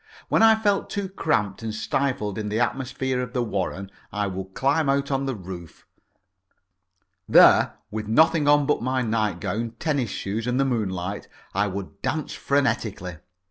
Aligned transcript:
When 0.29 0.41
I 0.41 0.55
felt 0.55 0.89
too 0.89 1.07
cramped 1.07 1.61
and 1.61 1.75
stifled 1.75 2.39
in 2.39 2.49
the 2.49 2.59
atmosphere 2.59 3.21
of 3.21 3.33
the 3.33 3.43
Warren, 3.43 3.91
I 4.11 4.25
would 4.25 4.55
climb 4.55 4.89
out 4.89 5.11
on 5.11 5.27
the 5.27 5.35
roof. 5.35 5.85
There, 7.29 7.75
with 7.91 8.07
nothing 8.07 8.47
on 8.47 8.65
but 8.65 8.81
my 8.81 9.03
nightgown, 9.03 9.75
tennis 9.77 10.09
shoes, 10.09 10.47
and 10.47 10.59
the 10.59 10.65
moonlight, 10.65 11.27
I 11.53 11.67
would 11.67 12.01
dance 12.01 12.33
frenetically. 12.33 13.19